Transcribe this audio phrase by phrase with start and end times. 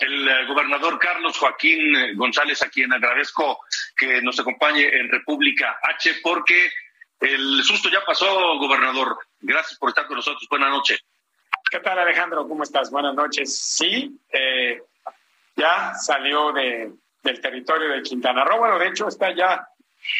[0.00, 3.60] El eh, gobernador Carlos Joaquín eh, González, a quien agradezco
[3.96, 6.70] que nos acompañe en República H, porque
[7.20, 9.18] el susto ya pasó, gobernador.
[9.40, 10.46] Gracias por estar con nosotros.
[10.48, 11.00] Buenas noches.
[11.70, 12.46] ¿Qué tal, Alejandro?
[12.46, 12.90] ¿Cómo estás?
[12.90, 13.56] Buenas noches.
[13.58, 14.82] Sí, eh,
[15.56, 16.92] ya salió de,
[17.22, 18.58] del territorio de Quintana Roo.
[18.58, 19.66] Bueno, de hecho, está ya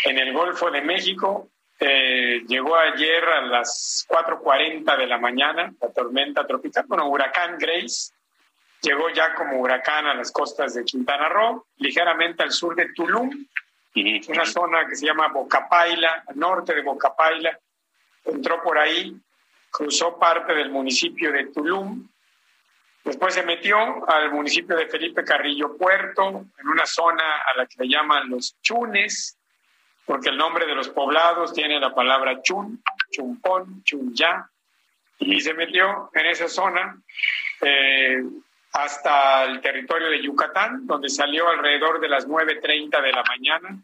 [0.04, 1.50] en el Golfo de México.
[1.78, 8.12] Eh, llegó ayer a las 4.40 de la mañana la tormenta tropical, bueno, huracán Grace.
[8.84, 13.30] Llegó ya como huracán a las costas de Quintana Roo, ligeramente al sur de Tulum,
[14.28, 17.58] una zona que se llama Bocapaila, al norte de Bocapaila.
[18.26, 19.16] Entró por ahí,
[19.70, 22.06] cruzó parte del municipio de Tulum,
[23.04, 27.84] después se metió al municipio de Felipe Carrillo Puerto, en una zona a la que
[27.84, 29.38] le llaman los Chunes,
[30.04, 34.46] porque el nombre de los poblados tiene la palabra chun, chumpón, chunya,
[35.20, 37.00] y se metió en esa zona
[37.62, 38.22] eh,
[38.74, 43.82] hasta el territorio de Yucatán, donde salió alrededor de las 9.30 de la mañana,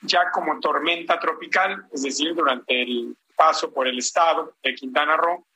[0.00, 5.46] ya como tormenta tropical, es decir, durante el paso por el estado de Quintana Roo,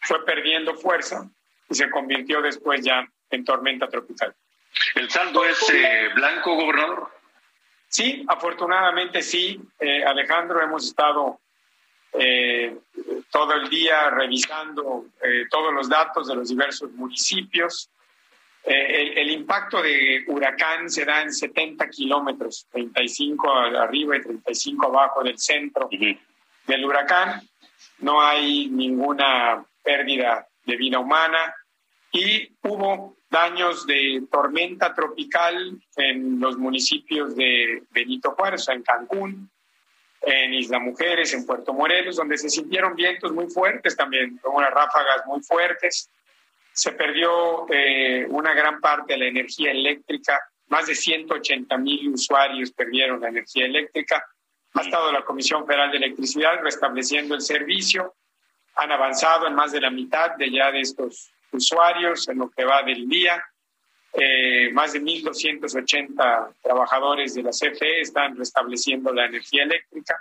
[0.00, 1.28] fue perdiendo fuerza
[1.70, 4.34] y se convirtió después ya en tormenta tropical.
[4.94, 7.10] ¿El saldo es eh, blanco, gobernador?
[7.88, 11.40] Sí, afortunadamente sí, eh, Alejandro, hemos estado
[12.12, 12.76] eh,
[13.30, 17.90] todo el día revisando eh, todos los datos de los diversos municipios.
[18.66, 24.86] Eh, el, el, impacto de huracán se da en 70 kilómetros, 35 arriba y 35
[24.86, 27.42] abajo del centro del huracán.
[27.98, 31.54] No hay ninguna pérdida de vida humana
[32.10, 39.50] y hubo daños de tormenta tropical en los municipios de Benito Juárez, en Cancún,
[40.22, 45.26] en Isla Mujeres, en Puerto Morelos, donde se sintieron vientos muy fuertes también, unas ráfagas
[45.26, 46.08] muy fuertes.
[46.74, 52.72] Se perdió eh, una gran parte de la energía eléctrica, más de 180 mil usuarios
[52.72, 54.26] perdieron la energía eléctrica.
[54.74, 58.16] Ha estado la Comisión Federal de Electricidad restableciendo el servicio.
[58.74, 62.64] Han avanzado en más de la mitad de ya de estos usuarios en lo que
[62.64, 63.40] va del día.
[64.12, 70.20] Eh, más de 1.280 trabajadores de la CFE están restableciendo la energía eléctrica.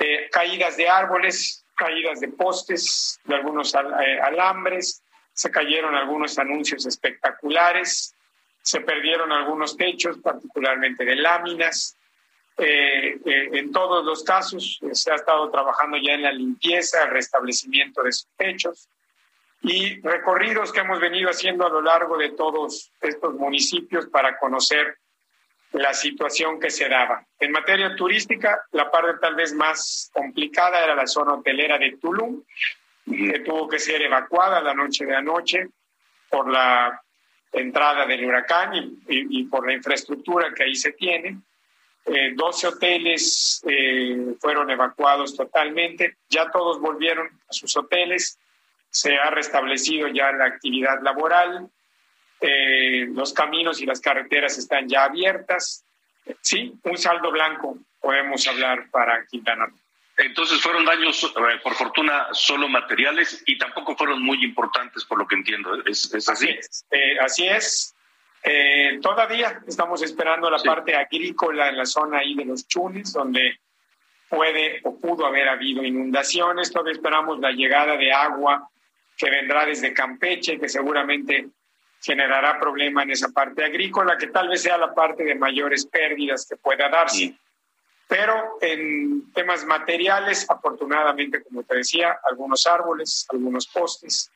[0.00, 5.03] Eh, caídas de árboles, caídas de postes, de algunos al, eh, alambres,
[5.34, 8.14] se cayeron algunos anuncios espectaculares,
[8.62, 11.96] se perdieron algunos techos, particularmente de láminas.
[12.56, 18.10] en todos los casos se ha estado trabajando ya en la limpieza, el restablecimiento de
[18.10, 18.88] esos techos
[19.64, 24.98] y recorridos que hemos venido haciendo a lo largo de todos estos municipios para conocer
[25.72, 27.26] la situación que se daba.
[27.40, 32.42] En materia turística, la parte tal vez más complicada era la zona hotelera de Tulum,
[33.04, 35.68] que tuvo que ser evacuada la noche de anoche
[36.30, 37.00] por la
[37.52, 38.78] entrada del huracán y,
[39.08, 41.38] y, y por la infraestructura que ahí se tiene.
[42.06, 48.38] Eh, 12 hoteles eh, fueron evacuados totalmente, ya todos volvieron a sus hoteles
[48.94, 51.68] se ha restablecido ya la actividad laboral,
[52.40, 55.84] eh, los caminos y las carreteras están ya abiertas.
[56.40, 59.83] Sí, un saldo blanco podemos hablar para Quintana Roo.
[60.16, 65.26] Entonces fueron daños, eh, por fortuna, solo materiales y tampoco fueron muy importantes, por lo
[65.26, 65.82] que entiendo.
[65.84, 66.48] ¿Es, es así?
[66.48, 66.86] Así es.
[66.90, 67.94] Eh, así es.
[68.44, 70.68] Eh, todavía estamos esperando la sí.
[70.68, 73.58] parte agrícola en la zona ahí de los Chunes, donde
[74.28, 76.70] puede o pudo haber habido inundaciones.
[76.70, 78.68] Todavía esperamos la llegada de agua
[79.16, 81.48] que vendrá desde Campeche, que seguramente
[82.02, 86.46] generará problema en esa parte agrícola, que tal vez sea la parte de mayores pérdidas
[86.48, 87.16] que pueda darse.
[87.16, 87.38] Sí.
[88.08, 94.30] Pero en temas materiales, afortunadamente, como te decía, algunos árboles, algunos postes,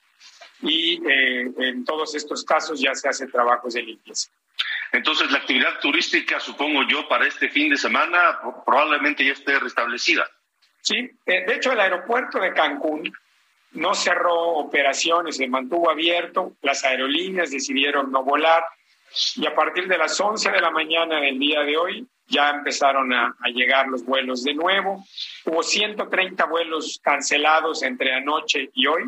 [0.60, 4.30] y eh, en todos estos casos ya se hace trabajos de limpieza.
[4.92, 10.28] Entonces, la actividad turística, supongo yo, para este fin de semana probablemente ya esté restablecida.
[10.80, 13.12] Sí, eh, de hecho, el aeropuerto de Cancún
[13.72, 18.64] no cerró operaciones, se mantuvo abierto, las aerolíneas decidieron no volar
[19.36, 23.12] y a partir de las 11 de la mañana del día de hoy ya empezaron
[23.12, 25.04] a, a llegar los vuelos de nuevo.
[25.46, 29.04] Hubo 130 vuelos cancelados entre anoche y hoy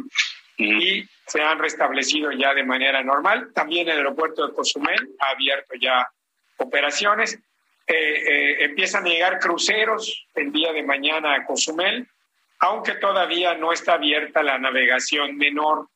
[0.61, 3.52] y se han restablecido ya de manera normal.
[3.55, 6.06] También el aeropuerto de Cozumel ha abierto ya
[6.58, 7.38] operaciones.
[7.87, 12.06] Eh, eh, empiezan a llegar cruceros el día de mañana a Cozumel,
[12.61, 15.88] aunque todavía no está abierta la navegación menor.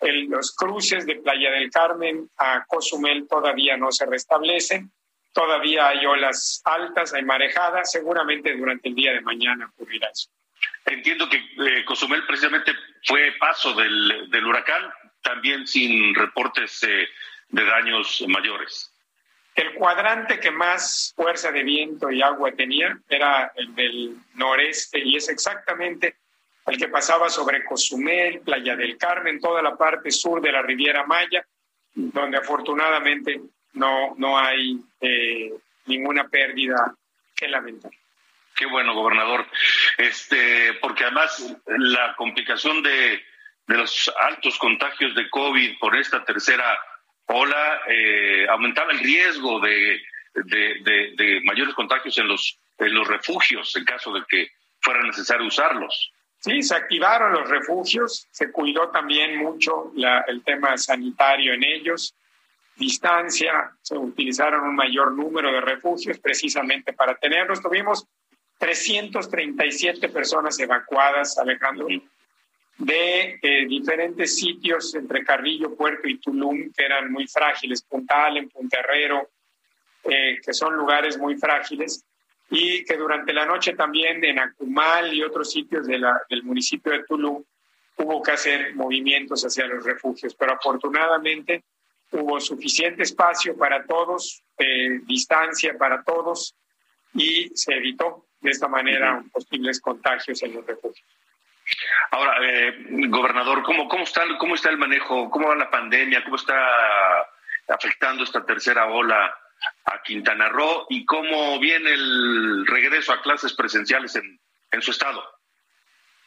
[0.00, 4.90] Los cruces de Playa del Carmen a Cozumel todavía no se restablecen,
[5.32, 10.30] todavía hay olas altas, hay marejadas, seguramente durante el día de mañana ocurrirá eso.
[10.86, 12.72] Entiendo que eh, Cozumel precisamente
[13.04, 14.90] fue paso del, del huracán,
[15.22, 17.06] también sin reportes eh,
[17.48, 18.92] de daños mayores.
[19.54, 25.16] El cuadrante que más fuerza de viento y agua tenía era el del noreste y
[25.16, 26.16] es exactamente
[26.68, 31.04] el que pasaba sobre Cozumel, Playa del Carmen, toda la parte sur de la Riviera
[31.06, 31.44] Maya,
[31.94, 33.40] donde afortunadamente
[33.74, 35.52] no, no hay eh,
[35.86, 36.94] ninguna pérdida
[37.34, 37.90] que lamentar.
[38.54, 39.46] Qué bueno, gobernador.
[39.96, 43.22] Este, porque además la complicación de,
[43.68, 46.78] los altos contagios de COVID por esta tercera
[47.26, 50.00] ola eh, aumentaba el riesgo de,
[50.34, 54.50] de, mayores contagios en los, en los refugios en caso de que
[54.80, 56.12] fuera necesario usarlos.
[56.40, 59.92] Sí, se activaron los refugios, se cuidó también mucho
[60.26, 62.14] el tema sanitario en ellos,
[62.76, 67.60] distancia, se utilizaron un mayor número de refugios precisamente para tenerlos.
[67.60, 68.06] Tuvimos
[68.58, 71.88] 337 personas evacuadas, Alejandro,
[72.78, 78.48] de eh, diferentes sitios entre Carrillo, Puerto y Tulum, que eran muy frágiles, Punta Allen,
[78.48, 79.28] Punta Herrero,
[80.04, 82.04] eh, que son lugares muy frágiles,
[82.50, 86.92] y que durante la noche también en Acumal y otros sitios de la, del municipio
[86.92, 87.44] de Tulum
[87.96, 91.64] hubo que hacer movimientos hacia los refugios, pero afortunadamente
[92.12, 96.54] hubo suficiente espacio para todos, eh, distancia para todos,
[97.12, 101.04] y se evitó de esta manera posibles contagios en los refugios.
[102.12, 105.28] Ahora, eh, gobernador, ¿cómo, cómo, está, ¿cómo está el manejo?
[105.28, 106.24] ¿Cómo va la pandemia?
[106.24, 106.56] ¿Cómo está
[107.68, 109.34] afectando esta tercera ola
[109.84, 110.86] a Quintana Roo?
[110.88, 114.38] ¿Y cómo viene el regreso a clases presenciales en,
[114.70, 115.22] en su estado?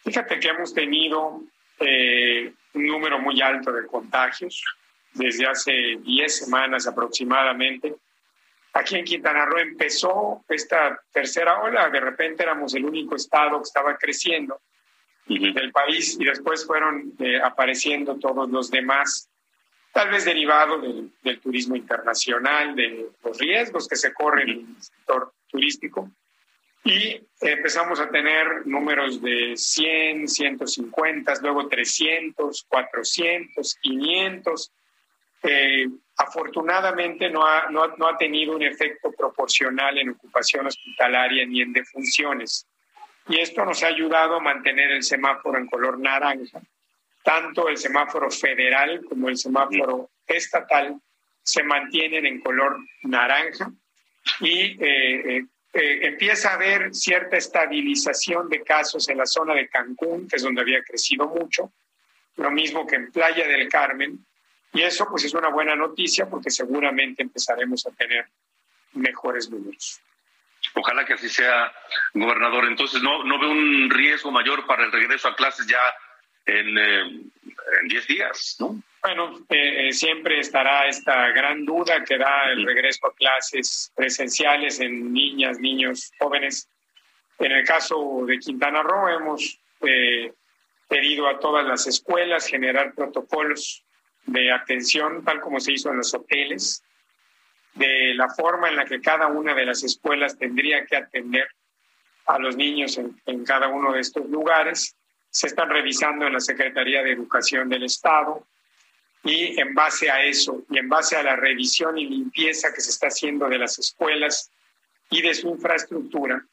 [0.03, 1.41] Fíjate que hemos tenido
[1.79, 4.63] eh, un número muy alto de contagios
[5.13, 7.95] desde hace 10 semanas aproximadamente
[8.73, 13.63] Aquí en Quintana Roo empezó esta tercera ola, de repente éramos el único estado que
[13.63, 14.61] estaba creciendo
[15.27, 19.29] del país y después fueron eh, apareciendo todos los demás,
[19.91, 25.33] tal vez derivado del, turismo internacional, de los riesgos que se corren en el sector
[25.47, 26.09] turístico.
[26.83, 34.71] Y empezamos a tener números de 100, 150, luego 300, 400, 500.
[35.43, 41.73] Eh, afortunadamente no ha, no, ha tenido un efecto proporcional en ocupación hospitalaria ni en
[41.73, 42.65] defunciones.
[43.27, 46.61] Y esto nos ha ayudado a mantener el semáforo en color naranja.
[47.23, 50.99] Tanto el semáforo federal como el semáforo estatal
[51.43, 53.71] se mantienen en color naranja
[54.39, 59.67] y eh, eh, eh, empieza a haber cierta estabilización de casos en la zona de
[59.67, 61.71] Cancún, que es donde había crecido mucho,
[62.37, 64.25] lo mismo que en Playa del Carmen,
[64.73, 68.25] y eso pues es una buena noticia porque seguramente empezaremos a tener
[68.93, 69.99] mejores números.
[70.75, 71.71] Ojalá que así sea,
[72.13, 72.65] gobernador.
[72.65, 75.79] Entonces, ¿no, no ve un riesgo mayor para el regreso a clases ya
[76.45, 77.31] en
[77.87, 78.81] 10 eh, días, ¿no?
[79.03, 84.79] Bueno, eh, eh, siempre estará esta gran duda que da el regreso a clases presenciales
[84.79, 86.69] en niñas, niños, jóvenes.
[87.39, 89.57] En el caso de Quintana Roo hemos
[90.87, 93.83] pedido a todas las escuelas generar protocolos
[94.25, 96.83] de atención, tal como se hizo en los hoteles,
[97.73, 101.47] de la forma en la que cada una de las escuelas tendría que atender
[102.25, 104.95] a los niños en, cada uno de estos lugares.
[105.31, 108.45] Se están revisando en la Secretaría de Educación del Estado
[109.23, 112.91] y en base a eso y en base a la revisión y limpieza que se
[112.91, 114.51] está haciendo de las escuelas
[115.09, 116.45] y de su infraestructura,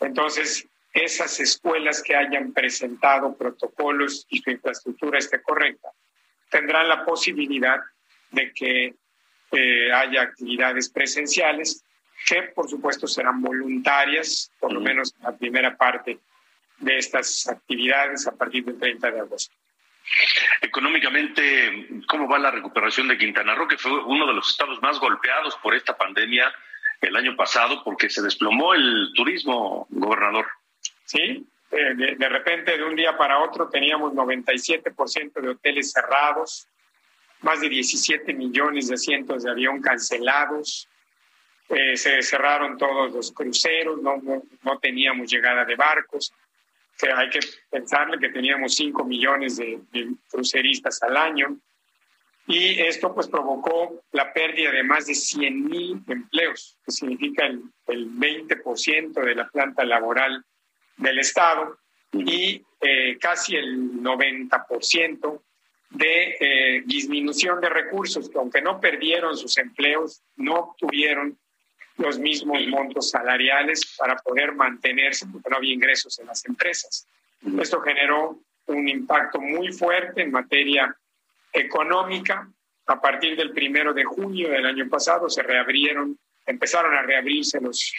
[0.00, 5.90] entonces esas escuelas que hayan presentado protocolos y su infraestructura esté correcta,
[6.50, 7.80] tendrán la posibilidad
[8.30, 8.94] de que
[9.52, 11.84] eh, haya actividades presenciales
[12.26, 16.18] que por supuesto serán voluntarias, por lo menos la primera parte
[16.78, 19.54] de estas actividades a partir del 30 de agosto.
[20.60, 25.00] Económicamente, ¿cómo va la recuperación de Quintana Roo, que fue uno de los estados más
[25.00, 26.52] golpeados por esta pandemia
[27.00, 30.46] el año pasado porque se desplomó el turismo, gobernador?
[31.04, 36.68] Sí, eh, de, repente de un día para otro teníamos 97% de hoteles cerrados,
[37.40, 40.88] más de 17 millones de asientos de avión cancelados,
[41.68, 44.22] eh, se cerraron todos los cruceros, no,
[44.62, 46.32] no, teníamos llegada de barcos.
[46.98, 49.80] Que hay que pensarle que teníamos 5 millones de,
[50.30, 51.58] cruceristas al año,
[52.48, 57.62] y esto pues provocó la pérdida de más de 100 mil empleos, que significa el,
[57.88, 60.44] el 20% de la planta laboral
[60.96, 61.78] del Estado
[62.12, 65.42] y eh, casi el 90%
[65.90, 71.38] de eh, disminución de recursos, que aunque no perdieron sus empleos, no obtuvieron
[71.98, 77.06] los mismos montos salariales para poder mantenerse, porque no había ingresos en las empresas.
[77.58, 80.94] Esto generó un impacto muy fuerte en materia
[81.52, 82.48] económica.
[82.86, 87.92] A partir del primero de junio del año pasado se reabrieron, empezaron a reabrirse los,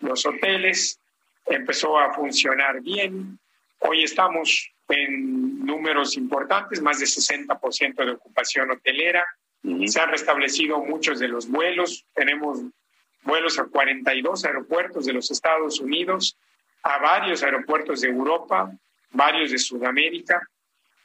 [0.00, 1.00] los hoteles,
[1.46, 3.38] empezó a funcionar bien.
[3.80, 9.26] Hoy estamos en números importantes, más de 60% de ocupación hotelera.
[9.86, 12.04] Se han restablecido muchos de los vuelos.
[12.14, 12.60] Tenemos
[13.28, 16.36] vuelos a 42 aeropuertos de los Estados Unidos,
[16.82, 18.72] a varios aeropuertos de Europa,
[19.10, 20.40] varios de Sudamérica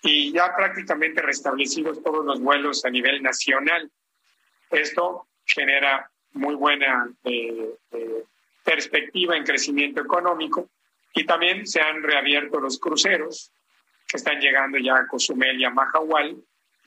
[0.02, 3.92] y ya prácticamente restablecidos todos los vuelos a nivel nacional.
[4.72, 8.24] Esto genera muy buena eh, eh,
[8.64, 10.70] perspectiva en crecimiento económico
[11.14, 13.52] y también se han reabierto los cruceros
[14.08, 16.38] que están llegando ya a Cozumel y a Mahahual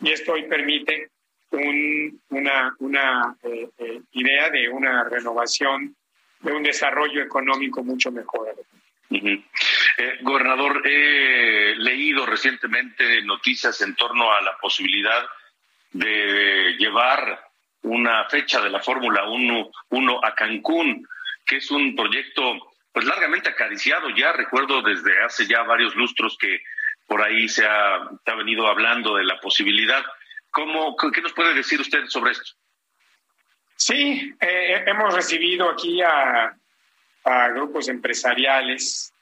[0.01, 1.11] y esto hoy permite
[1.59, 5.97] una, una eh, eh, idea de una renovación,
[6.41, 8.55] de un desarrollo económico mucho mejor.
[9.11, 15.27] Eh, gobernador, he leído recientemente noticias en torno a la posibilidad
[15.93, 17.41] de llevar
[17.83, 21.07] una fecha de la Fórmula 1, 1 a Cancún,
[21.47, 24.33] que es un proyecto pues largamente acariciado ya.
[24.33, 26.61] Recuerdo desde hace ya varios lustros que
[27.07, 30.05] por ahí se ha, se ha venido hablando de la posibilidad.
[30.57, 32.53] ¿Cómo, ¿Qué nos puede decir usted sobre esto?
[33.77, 36.57] Sí, eh, hemos recibido aquí a,
[37.53, 39.13] grupos empresariales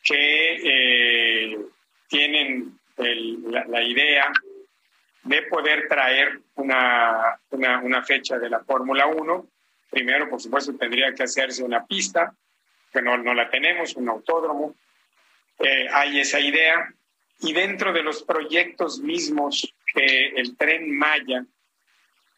[0.00, 1.58] que eh,
[2.06, 4.30] tienen la, idea
[5.24, 9.48] de poder traer una, una, fecha de la Fórmula 1.
[9.90, 12.32] Primero, por supuesto, tendría que hacerse una pista,
[12.92, 14.76] que no, no la tenemos, un autódromo.
[15.58, 16.94] Eh, hay esa idea.
[17.40, 21.44] Y dentro de los proyectos mismos que el tren Maya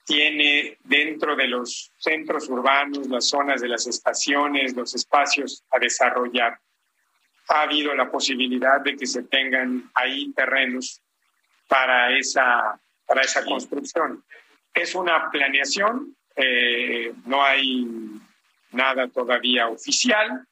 [0.04, 6.58] tiene dentro de los centros urbanos, las zonas de las estaciones, los espacios a desarrollar,
[7.48, 11.00] ha habido la posibilidad de que se tengan ahí terrenos
[11.68, 14.24] para esa, para esa construcción.
[14.72, 17.86] Es una planeación, eh, no hay
[18.72, 20.46] nada todavía oficial,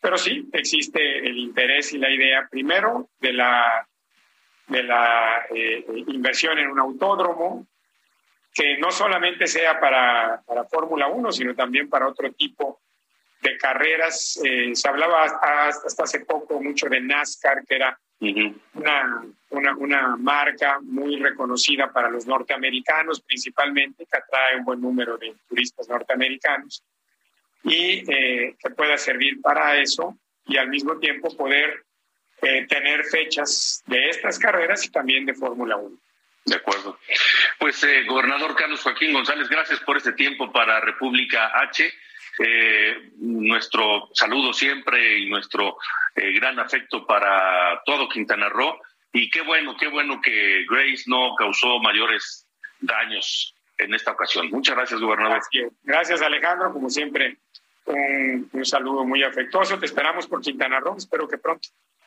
[0.00, 3.86] pero sí existe el interés y la idea primero de la
[4.66, 7.66] de la eh, inversión en un autódromo,
[8.52, 12.80] que no solamente sea para, para Fórmula 1, sino también para otro tipo
[13.42, 14.40] de carreras.
[14.44, 20.78] Eh, se hablaba hasta, hace poco mucho de NASCAR, que era una, una, una, marca
[20.80, 26.82] muy reconocida para los norteamericanos principalmente, que atrae un buen número de turistas norteamericanos
[27.64, 30.16] y eh, que pueda servir para eso
[30.46, 31.84] y al mismo tiempo poder
[32.44, 35.96] eh, tener fechas de estas carreras y también de Fórmula 1.
[36.46, 36.98] De acuerdo.
[37.58, 41.92] Pues, eh, gobernador Carlos Joaquín González, gracias por este tiempo para República H.
[42.38, 45.78] Eh, nuestro saludo siempre y nuestro
[46.14, 48.78] gran afecto para todo Quintana Roo.
[49.12, 52.46] Y qué bueno, qué bueno que Grace no causó mayores
[52.80, 54.50] daños en esta ocasión.
[54.50, 55.40] Muchas gracias, gobernador.
[55.82, 56.72] Gracias, Alejandro.
[56.72, 57.38] Como siempre,
[57.86, 59.78] un, un saludo muy afectuoso.
[59.78, 60.96] Te esperamos por Quintana Roo.
[60.96, 61.68] Espero que pronto.